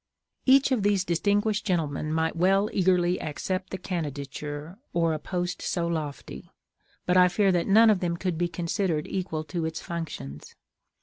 [0.47, 5.85] _Each of these distinguished gentlemen might well eagerly accept the candidature or a post so
[5.85, 6.49] lofty:
[7.05, 10.55] but I fear that none of them could be considered equal to its functions.